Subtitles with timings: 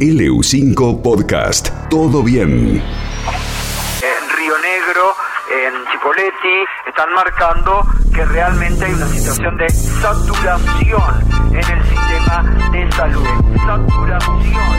[0.00, 1.68] LU5 Podcast.
[1.90, 2.48] Todo bien.
[2.48, 5.14] En Río Negro,
[5.52, 11.02] en Chipoletti, están marcando que realmente hay una situación de saturación
[11.50, 13.26] en el sistema de salud.
[13.66, 14.70] Saturación.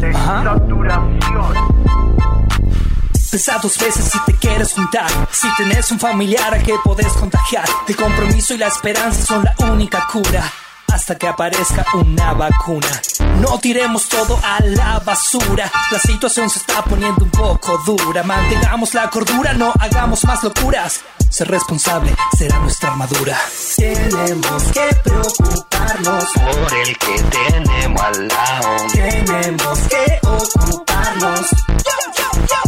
[0.00, 1.54] De saturación.
[3.30, 7.64] Pensa dos veces si te quieres juntar, si tenés un familiar a que podés contagiar.
[7.86, 10.42] El compromiso y la esperanza son la única cura
[10.94, 12.86] hasta que aparezca una vacuna.
[13.40, 18.22] No tiremos todo a la basura, la situación se está poniendo un poco dura.
[18.22, 21.02] Mantengamos la cordura, no hagamos más locuras.
[21.28, 23.36] Ser responsable será nuestra armadura.
[23.76, 28.76] Tenemos que preocuparnos por el que tenemos al lado.
[28.92, 31.50] Tenemos que ocuparnos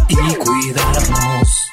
[0.09, 1.71] y cuidarnos.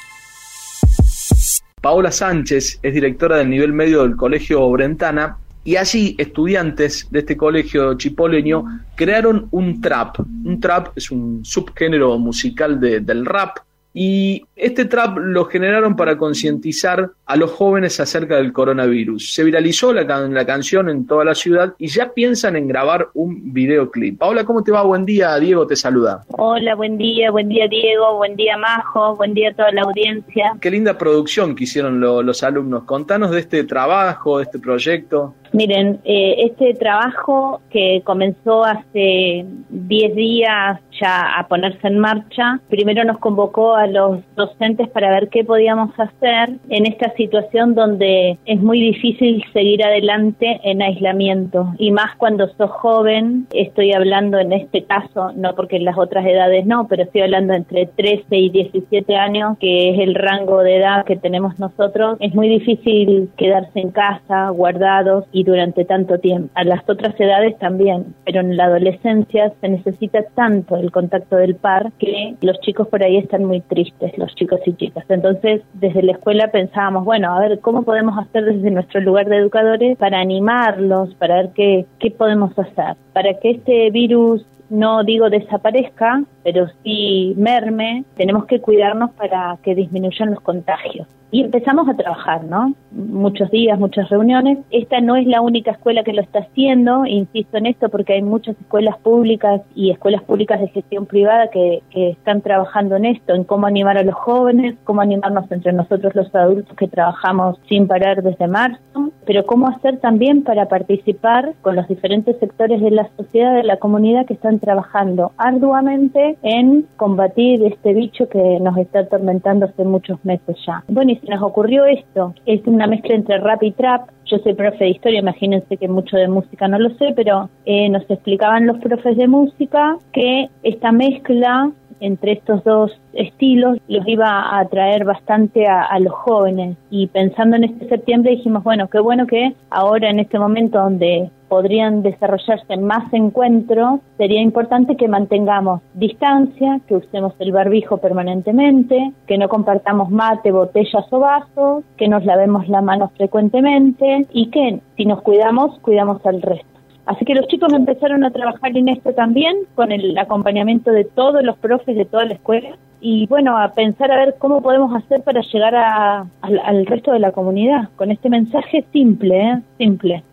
[1.80, 7.36] Paola Sánchez es directora del nivel medio del Colegio Brentana y allí estudiantes de este
[7.36, 8.64] colegio chipoleño
[8.94, 10.20] crearon un trap.
[10.20, 13.58] Un trap es un subgénero musical de- del rap
[13.94, 19.32] y este trap lo generaron para concientizar a los jóvenes acerca del coronavirus.
[19.34, 23.08] Se viralizó la, can- la canción en toda la ciudad y ya piensan en grabar
[23.14, 24.18] un videoclip.
[24.18, 24.82] Paola, ¿cómo te va?
[24.82, 26.24] Buen día, Diego te saluda.
[26.28, 30.52] Hola, buen día, buen día Diego, buen día Majo, buen día a toda la audiencia.
[30.60, 32.84] Qué linda producción que hicieron lo- los alumnos.
[32.84, 35.34] Contanos de este trabajo, de este proyecto.
[35.52, 43.04] Miren, eh, este trabajo que comenzó hace 10 días ya a ponerse en marcha, primero
[43.04, 48.60] nos convocó a los docentes para ver qué podíamos hacer en esta situación donde es
[48.60, 54.84] muy difícil seguir adelante en aislamiento y más cuando sos joven, estoy hablando en este
[54.84, 59.16] caso, no porque en las otras edades no, pero estoy hablando entre 13 y 17
[59.16, 63.90] años, que es el rango de edad que tenemos nosotros, es muy difícil quedarse en
[63.90, 66.50] casa, guardados y durante tanto tiempo.
[66.54, 71.54] A las otras edades también, pero en la adolescencia se necesita tanto el contacto del
[71.56, 75.04] par que los chicos por ahí están muy tristes, los chicos y chicas.
[75.08, 79.36] Entonces, desde la escuela pensábamos, bueno, a ver, ¿cómo podemos hacer desde nuestro lugar de
[79.36, 82.96] educadores para animarlos, para ver qué, qué podemos hacer?
[83.12, 89.74] Para que este virus no digo desaparezca, pero sí merme, tenemos que cuidarnos para que
[89.74, 91.08] disminuyan los contagios.
[91.34, 92.74] Y empezamos a trabajar, ¿no?
[92.92, 94.58] Muchos días, muchas reuniones.
[94.70, 98.22] Esta no es la única escuela que lo está haciendo, insisto en esto porque hay
[98.22, 103.34] muchas escuelas públicas y escuelas públicas de gestión privada que, que están trabajando en esto,
[103.34, 107.88] en cómo animar a los jóvenes, cómo animarnos entre nosotros los adultos que trabajamos sin
[107.88, 113.08] parar desde marzo, pero cómo hacer también para participar con los diferentes sectores de la
[113.16, 119.00] sociedad, de la comunidad que están trabajando arduamente en combatir este bicho que nos está
[119.00, 120.82] atormentando hace muchos meses ya.
[120.88, 124.08] Bueno, y se nos ocurrió esto, es una mezcla entre rap y trap.
[124.26, 127.88] Yo soy profe de historia, imagínense que mucho de música no lo sé, pero eh,
[127.88, 131.70] nos explicaban los profes de música que esta mezcla
[132.00, 137.56] entre estos dos estilos los iba a atraer bastante a, a los jóvenes y pensando
[137.56, 142.76] en este septiembre dijimos bueno qué bueno que ahora en este momento donde podrían desarrollarse
[142.78, 150.10] más encuentros sería importante que mantengamos distancia que usemos el barbijo permanentemente que no compartamos
[150.10, 155.78] mate botellas o vasos que nos lavemos las manos frecuentemente y que si nos cuidamos
[155.78, 156.66] cuidamos al resto
[157.06, 161.44] Así que los chicos empezaron a trabajar en esto también, con el acompañamiento de todos
[161.44, 165.22] los profes de toda la escuela, y bueno, a pensar a ver cómo podemos hacer
[165.22, 169.60] para llegar al, al resto de la comunidad, con este mensaje simple, ¿eh?
[169.76, 170.24] simple.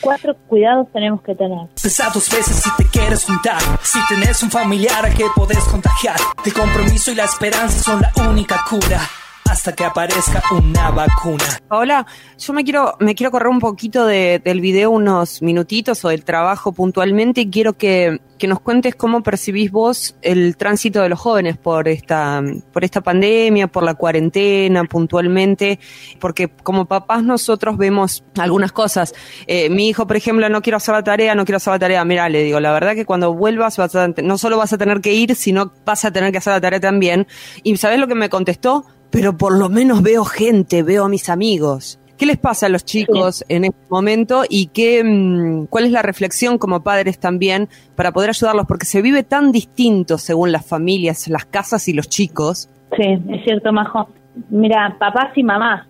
[0.00, 1.68] Cuatro cuidados tenemos que tener.
[1.80, 6.16] Pensá dos veces si te quieres juntar, si tenés un familiar a que podés contagiar.
[6.44, 9.00] El compromiso y la esperanza son la única cura
[9.48, 11.44] hasta que aparezca una vacuna.
[11.70, 12.06] Hola,
[12.38, 16.24] yo me quiero, me quiero correr un poquito de, del video unos minutitos o del
[16.24, 21.18] trabajo puntualmente y quiero que, que nos cuentes cómo percibís vos el tránsito de los
[21.18, 22.42] jóvenes por esta,
[22.72, 25.78] por esta pandemia, por la cuarentena puntualmente,
[26.20, 29.14] porque como papás nosotros vemos algunas cosas.
[29.46, 32.04] Eh, mi hijo, por ejemplo, no quiero hacer la tarea, no quiero hacer la tarea.
[32.04, 35.00] Mira, le digo, la verdad que cuando vuelvas vas a, no solo vas a tener
[35.00, 37.26] que ir, sino vas a tener que hacer la tarea también.
[37.62, 38.84] Y ¿sabes lo que me contestó?
[39.10, 41.98] Pero por lo menos veo gente, veo a mis amigos.
[42.18, 46.02] ¿Qué les pasa a los chicos en este momento y qué, mmm, cuál es la
[46.02, 48.66] reflexión como padres también para poder ayudarlos?
[48.66, 52.68] Porque se vive tan distinto según las familias, las casas y los chicos.
[52.96, 54.08] Sí, es cierto, Majo.
[54.50, 55.86] Mira, papás y mamás,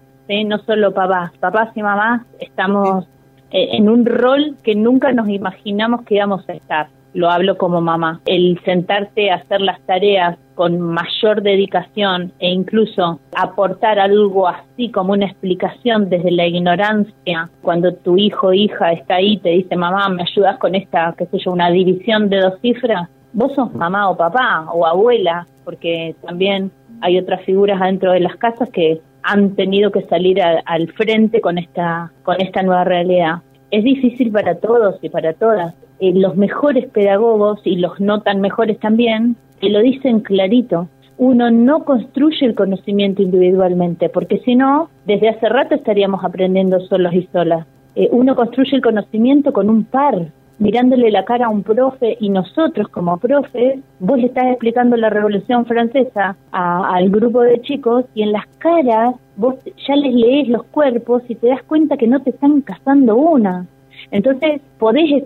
[0.47, 3.07] no solo papás, papás y mamás estamos
[3.51, 6.89] eh, en un rol que nunca nos imaginamos que íbamos a estar.
[7.19, 8.21] Lo hablo como mamá.
[8.27, 15.15] El sentarte a hacer las tareas con mayor dedicación e incluso aportar algo así como
[15.15, 20.09] una explicación desde la ignorancia, cuando tu hijo o hija está ahí te dice, mamá,
[20.11, 23.09] ¿me ayudas con esta, qué sé yo, una división de dos cifras?
[23.33, 26.71] Vos sos mamá o papá o abuela, porque también
[27.01, 31.59] hay otras figuras dentro de las casas que han tenido que salir al frente con
[31.59, 33.43] esta, con esta nueva realidad.
[33.73, 35.75] Es difícil para todos y para todas.
[36.01, 40.89] Eh, los mejores pedagogos y los no tan mejores también te lo dicen clarito.
[41.17, 47.13] Uno no construye el conocimiento individualmente, porque si no, desde hace rato estaríamos aprendiendo solos
[47.13, 47.67] y solas.
[47.97, 50.29] Eh, uno construye el conocimiento con un par,
[50.61, 55.11] mirándole la cara a un profe y nosotros como profes, vos le estás explicando la
[55.11, 59.57] Revolución Francesa al grupo de chicos y en las caras vos
[59.87, 63.67] ya les lees los cuerpos y te das cuenta que no te están cazando una.
[64.11, 65.25] Entonces, podés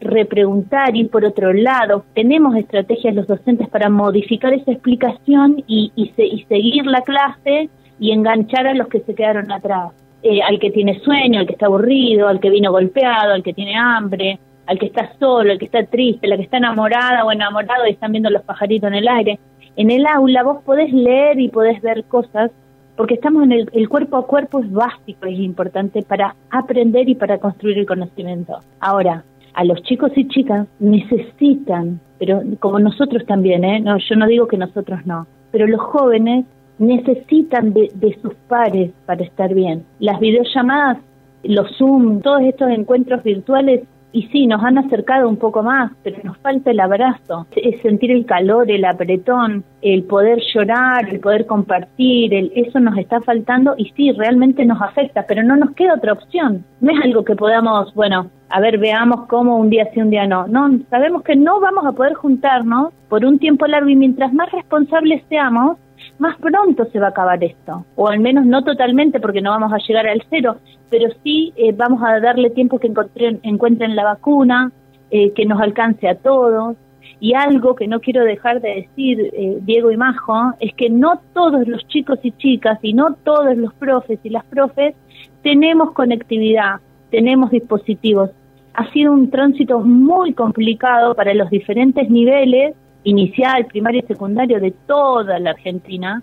[0.00, 2.04] repreguntar, ir por otro lado.
[2.14, 7.68] Tenemos estrategias los docentes para modificar esa explicación y, y, y seguir la clase
[8.00, 9.92] y enganchar a los que se quedaron atrás.
[10.22, 13.52] Eh, al que tiene sueño, al que está aburrido, al que vino golpeado, al que
[13.52, 17.30] tiene hambre, al que está solo, al que está triste, la que está enamorada o
[17.30, 19.38] enamorado y están viendo los pajaritos en el aire.
[19.76, 22.50] En el aula vos podés leer y podés ver cosas
[22.98, 27.14] porque estamos en el, el cuerpo a cuerpo es básico, es importante para aprender y
[27.14, 28.58] para construir el conocimiento.
[28.80, 29.24] Ahora,
[29.54, 33.78] a los chicos y chicas necesitan, pero como nosotros también, ¿eh?
[33.78, 36.44] no, yo no digo que nosotros no, pero los jóvenes
[36.80, 39.84] necesitan de, de sus pares para estar bien.
[40.00, 40.98] Las videollamadas,
[41.44, 43.82] los Zoom, todos estos encuentros virtuales
[44.12, 48.10] y sí, nos han acercado un poco más, pero nos falta el abrazo, es sentir
[48.10, 53.74] el calor, el apretón, el poder llorar, el poder compartir, el, eso nos está faltando
[53.76, 56.64] y sí, realmente nos afecta, pero no nos queda otra opción.
[56.80, 60.26] No es algo que podamos, bueno, a ver, veamos cómo un día sí, un día
[60.26, 60.46] no.
[60.46, 64.50] No, sabemos que no vamos a poder juntarnos por un tiempo largo y mientras más
[64.52, 65.78] responsables seamos,
[66.18, 69.72] más pronto se va a acabar esto, o al menos no totalmente porque no vamos
[69.72, 70.56] a llegar al cero,
[70.90, 74.72] pero sí eh, vamos a darle tiempo que encuentren, la vacuna,
[75.10, 76.76] eh, que nos alcance a todos.
[77.20, 81.20] Y algo que no quiero dejar de decir, eh, Diego y Majo, es que no
[81.34, 84.94] todos los chicos y chicas y no todos los profes y las profes
[85.42, 86.76] tenemos conectividad,
[87.10, 88.30] tenemos dispositivos.
[88.74, 92.76] Ha sido un tránsito muy complicado para los diferentes niveles
[93.08, 96.22] inicial, primario y secundario de toda la Argentina,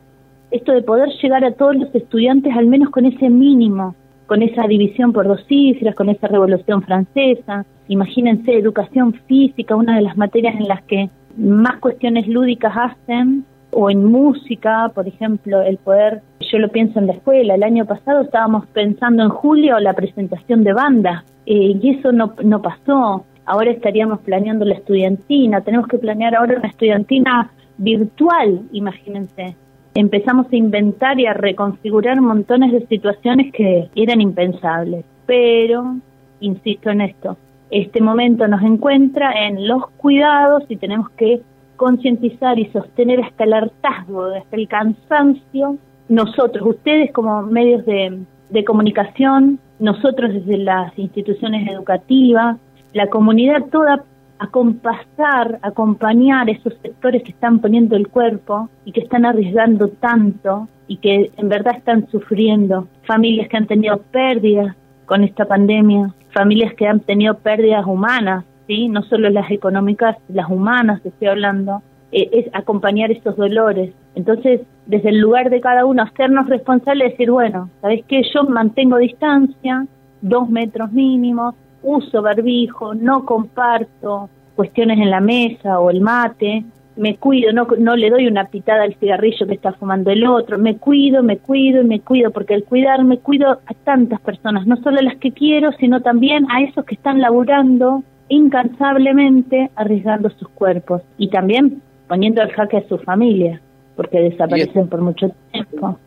[0.52, 3.96] esto de poder llegar a todos los estudiantes al menos con ese mínimo,
[4.28, 7.66] con esa división por dos cifras, con esa revolución francesa.
[7.88, 13.90] Imagínense, educación física, una de las materias en las que más cuestiones lúdicas hacen, o
[13.90, 18.22] en música, por ejemplo, el poder, yo lo pienso en la escuela, el año pasado
[18.22, 23.72] estábamos pensando en julio la presentación de banda, eh, y eso no, no pasó ahora
[23.72, 29.56] estaríamos planeando la estudiantina, tenemos que planear ahora una estudiantina virtual, imagínense.
[29.94, 35.06] Empezamos a inventar y a reconfigurar montones de situaciones que eran impensables.
[35.26, 35.96] Pero,
[36.42, 37.38] insisto en esto,
[37.72, 41.42] este momento nos encuentra en los cuidados y tenemos que
[41.78, 45.78] concientizar y sostener hasta el hartazgo, hasta el cansancio,
[46.08, 48.20] nosotros, ustedes como medios de,
[48.50, 52.58] de comunicación, nosotros desde las instituciones educativas,
[52.94, 54.04] la comunidad toda
[54.40, 60.98] acompasar, acompañar esos sectores que están poniendo el cuerpo y que están arriesgando tanto y
[60.98, 64.76] que en verdad están sufriendo, familias que han tenido pérdidas
[65.06, 68.88] con esta pandemia, familias que han tenido pérdidas humanas, ¿sí?
[68.90, 71.82] no solo las económicas, las humanas estoy hablando,
[72.18, 73.94] eh, es acompañar esos dolores.
[74.16, 78.22] Entonces, desde el lugar de cada uno, hacernos responsables decir, bueno, ¿sabes qué?
[78.34, 79.86] Yo mantengo distancia,
[80.22, 86.64] dos metros mínimos, uso barbijo, no comparto cuestiones en la mesa o el mate,
[86.96, 90.58] me cuido, no, no le doy una pitada al cigarrillo que está fumando el otro,
[90.58, 94.78] me cuido, me cuido y me cuido, porque al cuidarme cuido a tantas personas, no
[94.78, 100.48] solo a las que quiero, sino también a esos que están laburando incansablemente arriesgando sus
[100.50, 103.62] cuerpos y también poniendo al jaque a su familia,
[103.96, 106.00] porque desaparecen por mucho tiempo.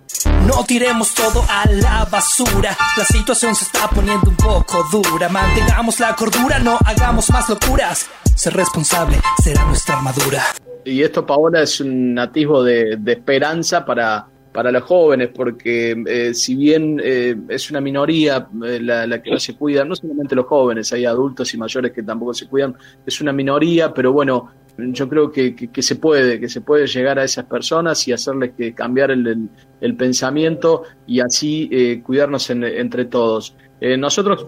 [0.46, 2.76] No tiremos todo a la basura.
[2.96, 5.28] La situación se está poniendo un poco dura.
[5.28, 8.08] Mantengamos la cordura, no hagamos más locuras.
[8.34, 10.42] Ser responsable será nuestra armadura.
[10.84, 16.54] Y esto, Paola, es un atisbo de, esperanza para, para los jóvenes, porque eh, si
[16.54, 20.46] bien eh, es una minoría eh, la, la, que no se cuida, no solamente los
[20.46, 22.74] jóvenes, hay adultos y mayores que tampoco se cuidan,
[23.04, 27.18] es una minoría, pero bueno, yo creo que, que, se puede, que se puede llegar
[27.18, 29.48] a esas personas y hacerles que cambiar el,
[29.80, 33.56] el, pensamiento y así eh, cuidarnos entre todos.
[33.80, 34.44] Eh, nosotros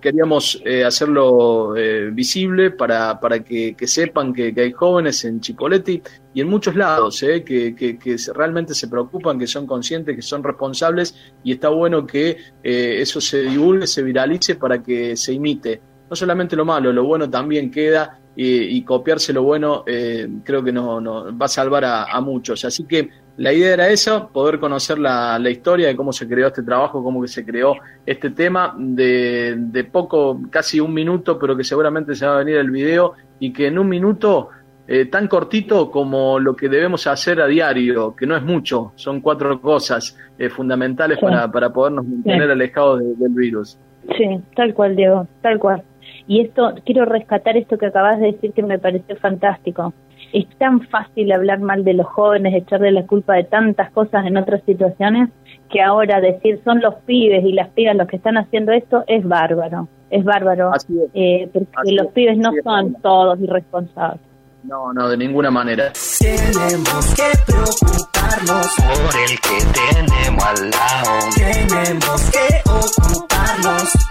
[0.00, 6.40] queríamos eh, hacerlo eh, visible para, para que, sepan que, hay jóvenes en Chipoletti y
[6.40, 11.52] en muchos lados que, que, realmente se preocupan, que son conscientes, que son responsables y
[11.52, 15.82] está bueno que eso se divulgue, se viralice para que se imite.
[16.08, 19.84] No solamente lo malo, lo bueno también queda y, copiarse lo bueno
[20.44, 22.64] creo que no, no, va a salvar a, a muchos.
[22.64, 26.62] Así que la idea era esa, poder conocer la, historia de cómo se creó este
[26.62, 31.64] trabajo, cómo que se creó este tema, de, de, poco, casi un minuto, pero que
[31.64, 34.50] seguramente se va a venir el video y que en un minuto
[34.86, 39.22] eh, tan cortito como lo que debemos hacer a diario, que no es mucho, son
[39.22, 43.78] cuatro cosas eh, fundamentales para, para podernos mantener alejados del virus.
[44.18, 45.82] Sí, tal cual, Diego, tal cual.
[46.26, 49.92] Y esto, quiero rescatar esto que acabas de decir que me pareció fantástico
[50.32, 54.36] es tan fácil hablar mal de los jóvenes, echarle la culpa de tantas cosas en
[54.36, 55.30] otras situaciones,
[55.70, 59.26] que ahora decir son los pibes y las pibas los que están haciendo esto es
[59.26, 60.72] bárbaro, es bárbaro,
[61.14, 64.20] eh, porque los pibes no son todos irresponsables.
[64.62, 65.90] No, no, de ninguna manera.
[66.18, 71.18] Tenemos que preocuparnos por el que tenemos al lado.
[71.34, 74.09] Tenemos que ocuparnos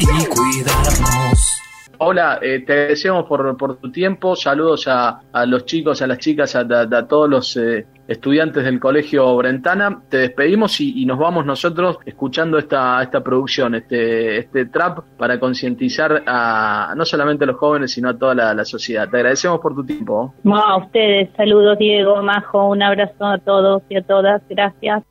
[0.00, 1.60] y cuidarnos.
[2.02, 4.34] Hola, eh, te agradecemos por, por, tu tiempo.
[4.34, 8.80] Saludos a, a, los chicos, a las chicas, a, a, todos los eh, estudiantes del
[8.80, 10.00] Colegio Brentana.
[10.08, 16.22] Te despedimos y, nos vamos nosotros escuchando esta, esta producción, este, este trap, para concientizar
[16.26, 19.06] a no solamente a los jóvenes, sino a toda la, sociedad.
[19.10, 20.34] Te agradecemos por tu tiempo.
[20.54, 24.40] a ustedes, saludos Diego, Majo, un abrazo a todos y a todas.
[24.48, 25.02] Gracias.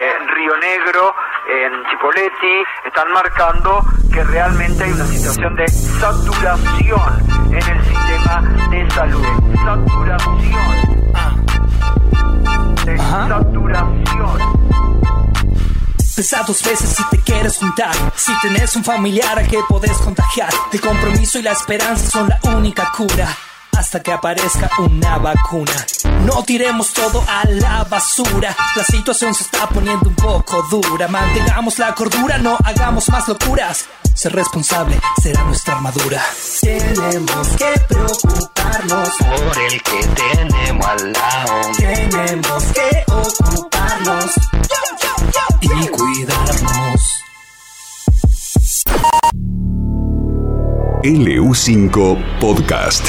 [0.00, 1.12] En Río Negro
[1.48, 7.00] en Chipoletti están marcando que realmente hay una situación de saturación
[7.46, 9.24] en el sistema de salud.
[9.64, 10.58] Saturación.
[12.84, 14.58] De saturación.
[16.16, 17.94] Pesa dos veces si te quieres juntar.
[18.16, 20.50] Si tenés un familiar a que podés contagiar.
[20.72, 23.28] El compromiso y la esperanza son la única cura
[23.78, 25.86] hasta que aparezca una vacuna.
[26.24, 31.06] No tiremos todo a la basura, la situación se está poniendo un poco dura.
[31.06, 33.86] Mantengamos la cordura, no hagamos más locuras.
[34.14, 36.20] Ser responsable será nuestra armadura.
[36.60, 41.60] Tenemos que preocuparnos por el que tenemos al lado.
[41.76, 44.32] Tenemos que ocuparnos
[45.60, 47.18] y cuidarnos.
[51.04, 53.06] LU5 Podcast.